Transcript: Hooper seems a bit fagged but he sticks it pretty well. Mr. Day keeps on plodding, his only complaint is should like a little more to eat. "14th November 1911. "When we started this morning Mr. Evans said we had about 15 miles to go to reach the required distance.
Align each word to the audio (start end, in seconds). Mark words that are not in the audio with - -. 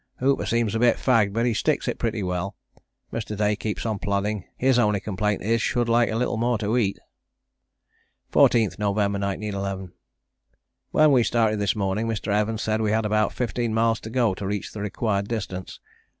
Hooper 0.17 0.47
seems 0.47 0.73
a 0.73 0.79
bit 0.79 0.97
fagged 0.97 1.31
but 1.31 1.45
he 1.45 1.53
sticks 1.53 1.87
it 1.87 1.99
pretty 1.99 2.23
well. 2.23 2.55
Mr. 3.13 3.37
Day 3.37 3.55
keeps 3.55 3.85
on 3.85 3.99
plodding, 3.99 4.45
his 4.57 4.79
only 4.79 4.99
complaint 4.99 5.43
is 5.43 5.61
should 5.61 5.87
like 5.87 6.09
a 6.09 6.15
little 6.15 6.37
more 6.37 6.57
to 6.57 6.75
eat. 6.75 6.97
"14th 8.33 8.79
November 8.79 9.19
1911. 9.19 9.91
"When 10.89 11.11
we 11.11 11.21
started 11.21 11.59
this 11.59 11.75
morning 11.75 12.07
Mr. 12.07 12.29
Evans 12.33 12.63
said 12.63 12.81
we 12.81 12.89
had 12.91 13.05
about 13.05 13.31
15 13.31 13.75
miles 13.75 13.99
to 13.99 14.09
go 14.09 14.33
to 14.33 14.47
reach 14.47 14.71
the 14.71 14.81
required 14.81 15.27
distance. 15.27 15.79